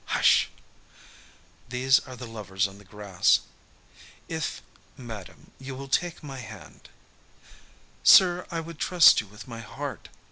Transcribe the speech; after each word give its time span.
Hush! 0.17 0.49
These 1.69 1.99
are 1.99 2.15
the 2.15 2.25
lovers 2.25 2.67
on 2.67 2.79
the 2.79 2.83
grass. 2.83 3.41
"If, 4.27 4.63
madam, 4.97 5.51
you 5.59 5.75
will 5.75 5.87
take 5.89 6.23
my 6.23 6.39
hand" 6.39 6.89
"Sir, 8.03 8.47
I 8.49 8.61
would 8.61 8.79
trust 8.79 9.21
you 9.21 9.27
with 9.27 9.47
my 9.47 9.59
heart. 9.59 10.09